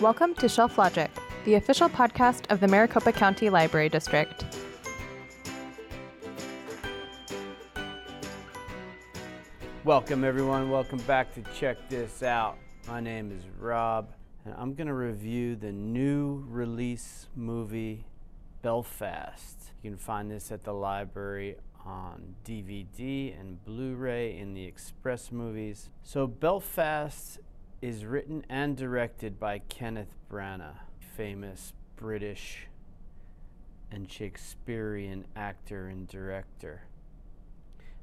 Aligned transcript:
Welcome 0.00 0.34
to 0.36 0.48
Shelf 0.48 0.78
Logic, 0.78 1.10
the 1.44 1.56
official 1.56 1.86
podcast 1.86 2.50
of 2.50 2.60
the 2.60 2.66
Maricopa 2.66 3.12
County 3.12 3.50
Library 3.50 3.90
District. 3.90 4.46
Welcome, 9.84 10.24
everyone. 10.24 10.70
Welcome 10.70 11.00
back 11.00 11.34
to 11.34 11.42
Check 11.52 11.76
This 11.90 12.22
Out. 12.22 12.56
My 12.88 13.00
name 13.00 13.30
is 13.30 13.44
Rob, 13.58 14.14
and 14.46 14.54
I'm 14.56 14.72
going 14.72 14.86
to 14.86 14.94
review 14.94 15.54
the 15.54 15.70
new 15.70 16.46
release 16.48 17.26
movie 17.36 18.06
Belfast. 18.62 19.70
You 19.82 19.90
can 19.90 19.98
find 19.98 20.30
this 20.30 20.50
at 20.50 20.64
the 20.64 20.72
library 20.72 21.56
on 21.84 22.36
DVD 22.46 23.38
and 23.38 23.62
Blu 23.66 23.96
ray 23.96 24.38
in 24.38 24.54
the 24.54 24.64
Express 24.64 25.30
movies. 25.30 25.90
So, 26.02 26.26
Belfast 26.26 27.38
is 27.82 28.04
written 28.04 28.44
and 28.48 28.76
directed 28.76 29.40
by 29.40 29.58
Kenneth 29.58 30.14
Branagh, 30.30 30.80
famous 31.16 31.72
British 31.96 32.66
and 33.90 34.10
Shakespearean 34.10 35.24
actor 35.34 35.88
and 35.88 36.06
director. 36.06 36.82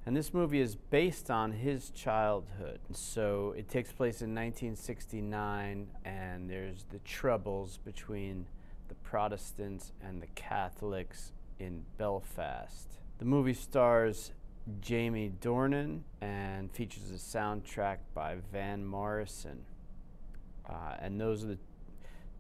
And 0.05 0.16
this 0.16 0.34
movie 0.34 0.62
is 0.62 0.76
based 0.76 1.30
on 1.30 1.52
his 1.52 1.90
childhood. 1.91 2.80
So 2.94 3.54
it 3.58 3.70
takes 3.70 3.91
place 3.91 4.21
in 4.21 4.34
1969, 4.34 5.88
and 6.05 6.49
there's 6.49 6.85
the 6.91 6.99
troubles 6.99 7.77
between 7.84 8.48
the 8.88 8.96
Protestants 8.96 9.91
and 10.02 10.21
the 10.21 10.27
Catholics 10.27 11.34
in 11.59 11.84
Belfast. 11.98 12.88
The 13.20 13.26
movie 13.26 13.54
stars 13.54 14.32
Jamie 14.81 15.31
Dornan 15.41 16.02
and 16.21 16.71
features 16.71 17.09
a 17.12 17.16
soundtrack 17.16 17.98
by 18.13 18.38
Van 18.52 18.85
Morrison. 18.85 19.63
Uh, 20.70 20.95
and 20.99 21.20
those 21.20 21.43
are 21.43 21.48
the 21.48 21.57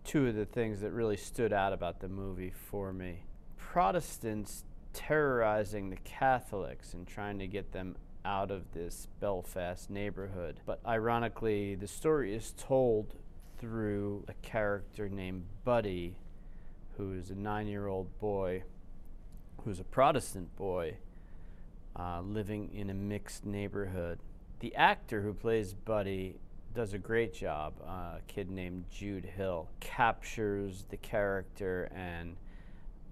two 0.03 0.27
of 0.27 0.35
the 0.35 0.45
things 0.45 0.81
that 0.81 0.91
really 0.91 1.15
stood 1.15 1.53
out 1.53 1.71
about 1.71 1.99
the 1.99 2.09
movie 2.09 2.51
for 2.51 2.91
me. 2.91 3.23
Protestants 3.57 4.65
terrorizing 4.93 5.89
the 5.89 5.97
Catholics 5.97 6.93
and 6.93 7.07
trying 7.07 7.39
to 7.39 7.47
get 7.47 7.71
them 7.71 7.95
out 8.25 8.51
of 8.51 8.73
this 8.73 9.07
Belfast 9.21 9.89
neighborhood. 9.89 10.59
But 10.65 10.81
ironically, 10.85 11.75
the 11.75 11.87
story 11.87 12.35
is 12.35 12.53
told 12.57 13.15
through 13.57 14.25
a 14.27 14.33
character 14.45 15.07
named 15.07 15.45
Buddy, 15.63 16.17
who 16.97 17.13
is 17.13 17.29
a 17.29 17.35
nine 17.35 17.67
year 17.67 17.87
old 17.87 18.19
boy, 18.19 18.63
who's 19.63 19.79
a 19.79 19.85
Protestant 19.85 20.55
boy, 20.57 20.97
uh, 21.97 22.21
living 22.21 22.69
in 22.73 22.89
a 22.89 22.93
mixed 22.93 23.45
neighborhood. 23.45 24.19
The 24.59 24.75
actor 24.75 25.21
who 25.21 25.33
plays 25.33 25.73
Buddy 25.73 26.39
does 26.73 26.93
a 26.93 26.97
great 26.97 27.33
job. 27.33 27.73
Uh, 27.83 28.17
a 28.17 28.21
kid 28.27 28.51
named 28.51 28.85
Jude 28.91 29.25
Hill 29.25 29.67
captures 29.79 30.85
the 30.89 30.97
character 30.97 31.89
and 31.95 32.35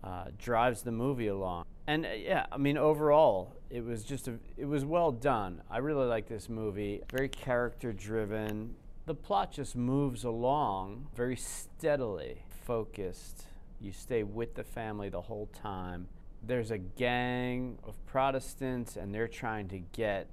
uh, 0.04 0.26
drives 0.38 0.84
the 0.84 0.92
movie 0.92 1.28
along. 1.28 1.66
And 1.88 2.06
uh, 2.06 2.10
yeah, 2.10 2.46
I 2.52 2.58
mean, 2.58 2.78
overall, 2.78 3.54
it 3.70 3.84
was 3.84 4.04
just 4.04 4.28
a, 4.28 4.36
it 4.58 4.66
was 4.66 4.86
well 4.86 5.12
done. 5.12 5.62
I 5.70 5.80
really 5.80 6.06
like 6.06 6.28
this 6.28 6.48
movie. 6.48 7.02
Very 7.12 7.30
character 7.30 7.92
driven. 7.92 8.76
The 9.08 9.16
plot 9.16 9.52
just 9.52 9.76
moves 9.76 10.24
along 10.24 11.08
very 11.16 11.36
steadily, 11.36 12.44
focused. 12.66 13.46
You 13.80 13.92
stay 13.92 14.24
with 14.24 14.56
the 14.56 14.64
family 14.64 15.10
the 15.10 15.22
whole 15.22 15.48
time. 15.48 16.08
There's 16.48 16.70
a 16.70 16.78
gang 16.78 17.80
of 17.84 17.96
Protestants, 18.06 18.98
and 18.98 19.14
they're 19.14 19.28
trying 19.28 19.68
to 19.70 19.80
get 19.80 20.30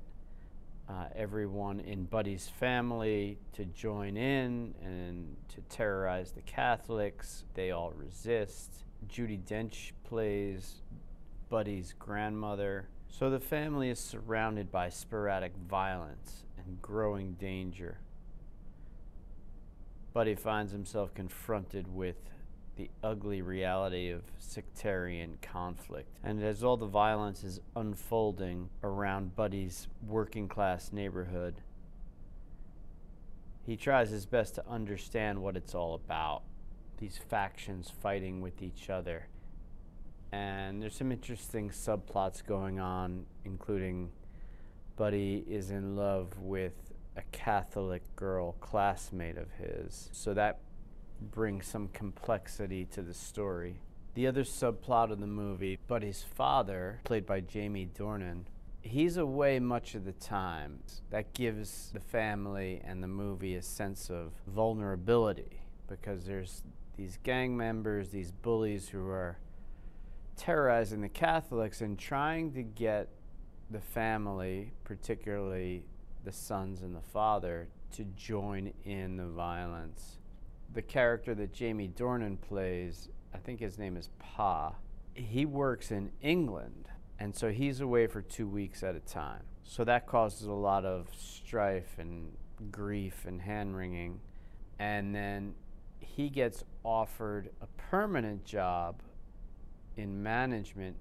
uh, 0.87 1.07
everyone 1.17 1.81
in 1.81 2.05
Buddy's 2.05 2.49
family 2.49 3.39
to 3.55 3.65
join 3.65 4.19
in 4.19 4.75
and 4.83 5.37
to 5.55 5.63
terrorize 5.75 6.33
the 6.33 6.43
Catholics. 6.43 7.45
They 7.55 7.71
all 7.71 7.93
resist. 7.93 8.85
Judi 9.09 9.41
Dench 9.43 9.93
plays 10.05 10.83
Buddy's 11.49 11.95
grandmother. 11.99 12.89
So 13.09 13.31
the 13.31 13.41
family 13.41 13.89
is 13.89 13.99
surrounded 13.99 14.71
by 14.71 14.91
sporadic 14.91 15.53
violence 15.69 16.45
and 16.59 16.83
growing 16.83 17.33
danger. 17.35 17.99
Buddy 20.13 20.35
finds 20.35 20.73
himself 20.73 21.15
confronted 21.15 21.87
with 21.95 22.17
the 22.77 22.91
ugly 23.03 23.43
reality 23.43 24.11
of 24.11 24.23
sectarian 24.39 25.39
conflict. 25.43 26.09
And 26.25 26.43
as 26.43 26.65
all 26.65 26.77
the 26.77 26.87
violence 26.87 27.45
is 27.45 27.61
unfolding 27.77 28.71
around 28.83 29.37
Buddy's 29.37 29.89
working 30.07 30.49
class 30.49 30.93
neighborhood, 30.93 31.61
he 33.67 33.77
tries 33.77 34.11
his 34.11 34.27
best 34.27 34.55
to 34.57 34.69
understand 34.69 35.43
what 35.43 35.57
it's 35.57 35.75
all 35.75 35.95
about 35.95 36.43
these 36.99 37.19
factions 37.19 37.91
fighting 38.01 38.41
with 38.41 38.63
each 38.63 38.89
other. 38.89 39.27
And 40.33 40.81
there's 40.81 40.95
some 40.95 41.13
interesting 41.13 41.69
subplots 41.69 42.45
going 42.45 42.81
on, 42.81 43.27
including 43.45 44.11
Buddy 44.97 45.45
is 45.47 45.71
in 45.71 45.97
love 45.97 46.39
with 46.39 46.93
a 47.17 47.23
Catholic 47.33 48.03
girl 48.17 48.53
classmate 48.61 49.37
of 49.37 49.51
his. 49.53 50.09
So 50.13 50.33
that 50.35 50.61
brings 51.31 51.67
some 51.67 51.89
complexity 51.89 52.85
to 52.87 53.03
the 53.03 53.15
story. 53.15 53.81
The 54.15 54.27
other 54.27 54.45
subplot 54.45 55.11
of 55.11 55.21
the 55.21 55.27
movie, 55.27 55.79
Buddy's 55.87 56.23
father, 56.23 57.01
played 57.05 57.25
by 57.25 57.41
Jamie 57.41 57.89
Dornan, 57.99 58.45
he's 58.83 59.17
away 59.17 59.59
much 59.59 59.95
of 59.95 60.05
the 60.05 60.13
time. 60.13 60.81
That 61.11 61.33
gives 61.33 61.91
the 61.93 62.01
family 62.01 62.83
and 62.85 63.03
the 63.03 63.09
movie 63.09 63.55
a 63.55 63.63
sense 63.63 64.11
of 64.11 64.33
vulnerability 64.47 65.61
because 65.89 66.27
there's 66.27 66.63
these 66.97 67.19
gang 67.23 67.57
members, 67.57 68.11
these 68.11 68.33
bullies 68.33 68.89
who 68.89 69.07
are 69.07 69.39
terrorizing 70.37 71.01
the 71.01 71.09
Catholics 71.09 71.81
and 71.81 71.99
trying 71.99 72.53
to 72.53 72.63
get 72.63 73.09
the 73.71 73.81
family, 73.81 74.73
particularly 74.85 75.85
the 76.25 76.33
sons 76.33 76.83
and 76.83 76.95
the 76.95 77.01
father, 77.01 77.69
to 77.93 78.05
join 78.17 78.73
in 78.85 79.17
the 79.17 79.27
violence. 79.27 80.19
The 80.73 80.83
character 80.83 81.35
that 81.35 81.53
Jamie 81.53 81.93
Dornan 81.95 82.41
plays, 82.41 83.09
I 83.35 83.39
think 83.39 83.61
his 83.61 83.79
name 83.79 83.97
is 83.97 84.09
Pa, 84.19 84.75
he 85.15 85.45
works 85.45 85.91
in 85.91 86.11
England, 86.23 86.89
and 87.19 87.35
so 87.35 87.51
he's 87.51 87.81
away 87.81 88.07
for 88.07 88.23
two 88.23 88.47
weeks 88.47 88.83
at 88.83 88.95
a 88.95 89.01
time. 89.01 89.43
So 89.65 89.85
that 89.85 90.07
causes 90.07 90.47
a 90.47 90.53
lot 90.53 90.85
of 90.85 91.09
strife 91.17 91.99
and 91.99 92.33
grief 92.71 93.25
and 93.27 93.41
hand 93.41 93.77
wringing. 93.77 94.21
And 94.79 95.15
then 95.15 95.55
he 96.01 96.29
gets 96.29 96.65
offered 96.85 97.51
a 97.61 97.67
permanent 97.91 98.45
job 98.45 99.03
in 99.97 100.23
management 100.23 100.97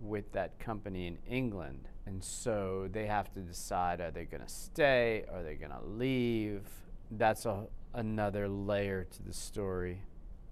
with 0.00 0.32
that 0.32 0.58
company 0.58 1.06
in 1.06 1.18
England. 1.28 1.88
And 2.06 2.22
so 2.22 2.88
they 2.90 3.06
have 3.06 3.32
to 3.34 3.40
decide 3.40 4.00
are 4.00 4.10
they 4.10 4.24
going 4.24 4.42
to 4.42 4.48
stay? 4.48 5.24
Are 5.32 5.42
they 5.42 5.54
going 5.54 5.72
to 5.72 5.84
leave? 5.84 6.62
That's 7.10 7.46
a, 7.46 7.66
another 7.94 8.48
layer 8.48 9.04
to 9.04 9.22
the 9.22 9.32
story. 9.32 10.02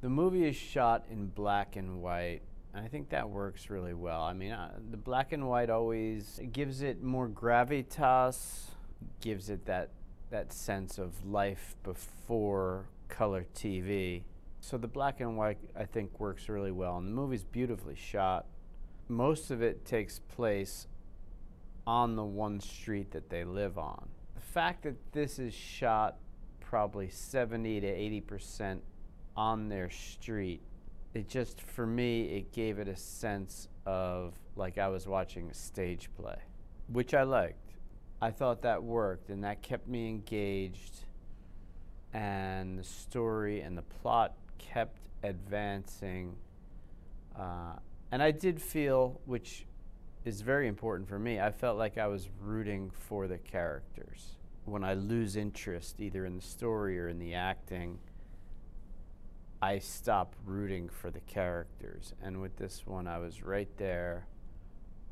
The 0.01 0.09
movie 0.09 0.47
is 0.47 0.57
shot 0.57 1.05
in 1.11 1.27
black 1.27 1.77
and 1.77 2.03
white. 2.03 2.41
And 2.75 2.85
I 2.85 2.89
think 2.89 3.09
that 3.11 3.29
works 3.29 3.71
really 3.71 3.95
well. 3.95 4.23
I 4.23 4.33
mean, 4.33 4.53
uh, 4.53 4.75
the 4.91 4.97
black 4.97 5.33
and 5.33 5.49
white 5.49 5.71
always 5.71 6.41
gives 6.53 6.83
it 6.83 7.03
more 7.03 7.29
gravitas, 7.29 8.67
gives 9.21 9.51
it 9.51 9.67
that 9.67 9.91
that 10.31 10.53
sense 10.53 10.99
of 10.99 11.25
life 11.25 11.75
before 11.83 12.85
color 13.09 13.47
TV. 13.55 14.23
So 14.61 14.77
the 14.77 14.87
black 14.87 15.21
and 15.21 15.37
white, 15.37 15.59
I 15.75 15.85
think, 15.85 16.21
works 16.21 16.49
really 16.49 16.73
well. 16.73 16.99
And 16.99 17.09
the 17.09 17.13
movie's 17.13 17.45
beautifully 17.45 17.95
shot. 17.95 18.47
Most 19.09 19.51
of 19.51 19.63
it 19.63 19.87
takes 19.87 20.19
place 20.19 20.87
on 21.87 22.17
the 22.17 22.25
one 22.25 22.61
street 22.61 23.13
that 23.13 23.31
they 23.31 23.45
live 23.45 23.79
on. 23.79 24.11
The 24.35 24.43
fact 24.43 24.83
that 24.83 25.13
this 25.13 25.39
is 25.39 25.55
shot 25.55 26.19
probably 26.69 27.09
70 27.09 27.81
to 27.81 27.87
80% 27.87 28.81
on 29.35 29.71
their 29.71 29.89
street, 29.89 30.61
it 31.15 31.27
just, 31.27 31.63
for 31.63 31.87
me, 31.87 32.25
it 32.25 32.53
gave 32.53 32.79
it 32.79 32.89
a 32.89 32.97
sense 32.97 33.69
of 33.87 34.35
like 34.55 34.77
I 34.77 34.89
was 34.89 35.07
watching 35.07 35.49
a 35.49 35.55
stage 35.55 36.11
play, 36.21 36.37
which 36.93 37.15
I 37.15 37.23
liked. 37.23 37.73
I 38.21 38.31
thought 38.31 38.61
that 38.63 38.83
worked 38.83 39.31
and 39.31 39.45
that 39.45 39.63
kept 39.63 39.89
me 39.89 40.09
engaged 40.09 41.05
and 42.13 42.79
the 42.79 42.85
story 42.85 43.63
and 43.63 43.79
the 43.79 43.83
plot 44.03 44.35
kept 44.59 44.99
advancing. 45.23 46.37
Uh, 47.35 47.77
and 48.13 48.23
I 48.23 48.31
did 48.31 48.61
feel, 48.61 49.21
which 49.25 49.65
is 50.27 50.43
very 50.43 50.69
important 50.69 51.09
for 51.09 51.19
me, 51.19 51.41
I 51.41 51.51
felt 51.51 51.79
like 51.79 51.97
I 51.97 52.09
was 52.09 52.29
rooting 52.43 52.91
for 52.91 53.27
the 53.27 53.39
characters. 53.39 54.38
When 54.69 54.85
I 54.85 54.93
lose 54.93 55.37
interest 55.37 55.99
either 55.99 56.27
in 56.27 56.37
the 56.37 56.43
story 56.43 57.01
or 57.01 57.09
in 57.09 57.19
the 57.19 57.33
acting, 57.33 57.99
I 59.63 59.79
stop 59.79 60.37
rooting 60.45 60.91
for 60.91 61.11
the 61.11 61.21
characters. 61.21 62.13
And 62.23 62.43
with 62.43 62.57
this 62.57 62.87
one, 62.87 63.07
I 63.07 63.19
was 63.19 63.43
right 63.43 63.69
there, 63.79 64.27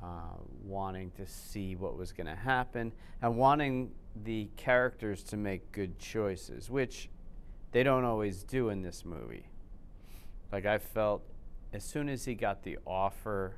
uh, 0.03 0.37
wanting 0.62 1.11
to 1.12 1.26
see 1.26 1.75
what 1.75 1.97
was 1.97 2.12
going 2.12 2.26
to 2.26 2.37
happen 2.37 2.93
and 3.23 3.38
wanting 3.38 3.93
the 4.25 4.49
characters 4.56 5.23
to 5.25 5.38
make 5.38 5.73
good 5.73 5.99
choices, 5.99 6.69
which 6.69 7.08
they 7.73 7.82
don't 7.82 8.05
always 8.05 8.43
do 8.43 8.69
in 8.69 8.82
this 8.82 9.06
movie. 9.06 9.49
Like 10.53 10.67
I 10.67 10.76
felt 10.76 11.23
as 11.73 11.82
soon 11.82 12.11
as 12.11 12.26
he 12.26 12.35
got 12.35 12.62
the 12.62 12.79
offer 12.87 13.56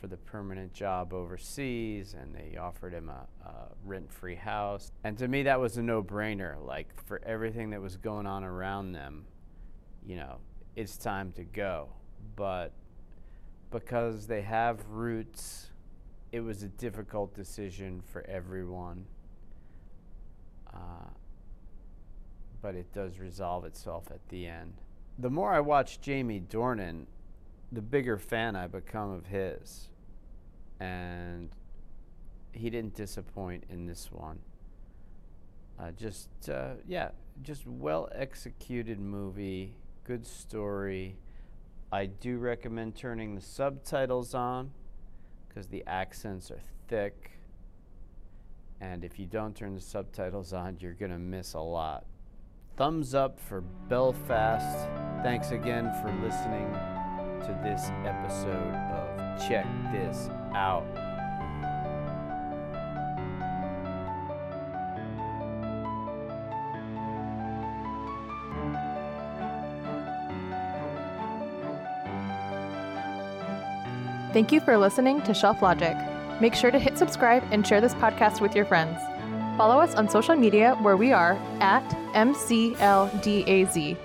for 0.00 0.06
the 0.06 0.16
permanent 0.16 0.72
job 0.72 1.12
overseas 1.12 2.14
and 2.14 2.34
they 2.34 2.56
offered 2.56 2.92
him 2.92 3.08
a, 3.08 3.26
a 3.46 3.68
rent 3.84 4.12
free 4.12 4.34
house. 4.34 4.92
And 5.04 5.16
to 5.18 5.28
me, 5.28 5.42
that 5.44 5.58
was 5.58 5.76
a 5.76 5.82
no 5.82 6.02
brainer. 6.02 6.64
Like, 6.64 6.88
for 7.06 7.20
everything 7.24 7.70
that 7.70 7.80
was 7.80 7.96
going 7.96 8.26
on 8.26 8.44
around 8.44 8.92
them, 8.92 9.24
you 10.06 10.16
know, 10.16 10.36
it's 10.76 10.96
time 10.96 11.32
to 11.32 11.44
go. 11.44 11.88
But 12.36 12.72
because 13.70 14.26
they 14.26 14.42
have 14.42 14.86
roots, 14.88 15.70
it 16.32 16.40
was 16.40 16.62
a 16.62 16.68
difficult 16.68 17.34
decision 17.34 18.02
for 18.06 18.24
everyone. 18.28 19.06
Uh, 20.72 21.08
but 22.60 22.74
it 22.74 22.92
does 22.92 23.18
resolve 23.18 23.64
itself 23.64 24.08
at 24.10 24.28
the 24.28 24.46
end. 24.46 24.74
The 25.18 25.30
more 25.30 25.52
I 25.52 25.60
watch 25.60 26.00
Jamie 26.00 26.40
Dornan, 26.40 27.06
the 27.72 27.82
bigger 27.82 28.18
fan 28.18 28.56
I 28.56 28.66
become 28.66 29.10
of 29.10 29.26
his. 29.26 29.88
And 30.80 31.50
he 32.52 32.70
didn't 32.70 32.94
disappoint 32.94 33.64
in 33.68 33.86
this 33.86 34.10
one. 34.10 34.38
Uh, 35.78 35.90
just, 35.90 36.28
uh, 36.48 36.74
yeah, 36.86 37.10
just 37.42 37.66
well 37.66 38.08
executed 38.14 38.98
movie, 38.98 39.74
good 40.04 40.26
story. 40.26 41.18
I 41.92 42.06
do 42.06 42.38
recommend 42.38 42.96
turning 42.96 43.34
the 43.34 43.40
subtitles 43.40 44.34
on 44.34 44.70
because 45.48 45.68
the 45.68 45.84
accents 45.86 46.50
are 46.50 46.60
thick. 46.88 47.32
And 48.80 49.04
if 49.04 49.18
you 49.18 49.26
don't 49.26 49.54
turn 49.54 49.74
the 49.74 49.80
subtitles 49.80 50.52
on, 50.52 50.78
you're 50.80 50.92
going 50.92 51.12
to 51.12 51.18
miss 51.18 51.54
a 51.54 51.60
lot. 51.60 52.04
Thumbs 52.76 53.14
up 53.14 53.40
for 53.40 53.62
Belfast. 53.88 54.86
Thanks 55.22 55.50
again 55.50 55.90
for 56.02 56.12
listening 56.22 56.95
to 57.42 57.58
this 57.62 57.90
episode 58.04 58.74
of 58.92 59.48
Check 59.48 59.66
This 59.92 60.30
Out. 60.54 60.86
Thank 74.32 74.52
you 74.52 74.60
for 74.60 74.76
listening 74.76 75.22
to 75.22 75.32
Shelf 75.32 75.62
Logic. 75.62 75.96
Make 76.40 76.54
sure 76.54 76.70
to 76.70 76.78
hit 76.78 76.98
subscribe 76.98 77.42
and 77.50 77.66
share 77.66 77.80
this 77.80 77.94
podcast 77.94 78.40
with 78.42 78.54
your 78.54 78.66
friends. 78.66 79.00
Follow 79.56 79.80
us 79.80 79.94
on 79.94 80.10
social 80.10 80.36
media 80.36 80.74
where 80.82 80.98
we 80.98 81.12
are 81.12 81.38
at 81.60 81.88
MCLDAZ. 82.12 83.96